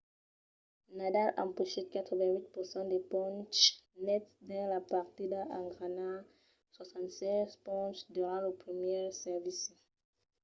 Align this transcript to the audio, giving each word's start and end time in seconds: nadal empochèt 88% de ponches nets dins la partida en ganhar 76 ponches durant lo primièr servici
nadal 0.97 1.29
empochèt 1.43 1.85
88% 2.01 2.85
de 2.91 2.97
ponches 3.11 3.65
nets 4.05 4.31
dins 4.47 4.67
la 4.73 4.79
partida 4.93 5.39
en 5.59 5.65
ganhar 5.77 6.17
76 6.75 7.51
ponches 7.65 8.07
durant 8.15 8.41
lo 8.45 8.51
primièr 8.63 9.05
servici 9.25 9.73